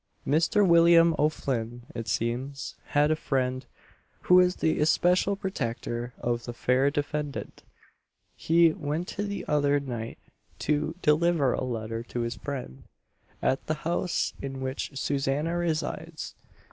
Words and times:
Mr. 0.25 0.67
William 0.67 1.13
O'Flinn, 1.19 1.83
it 1.93 2.07
seems, 2.07 2.73
had 2.85 3.11
a 3.11 3.15
friend, 3.15 3.67
who 4.21 4.39
is 4.39 4.55
the 4.55 4.79
especial 4.79 5.35
protector 5.35 6.11
of 6.17 6.45
the 6.45 6.53
fair 6.53 6.89
defendant. 6.89 7.61
He 8.35 8.71
went 8.71 9.15
the 9.15 9.45
other 9.47 9.79
night, 9.79 10.17
to 10.57 10.95
deliver 11.03 11.53
a 11.53 11.63
letter 11.63 12.01
to 12.01 12.23
this 12.23 12.35
friend, 12.37 12.81
at 13.43 13.63
the 13.67 13.75
house 13.85 14.33
in 14.41 14.59
which 14.59 14.97
Susanna 14.97 15.55
resides. 15.55 16.33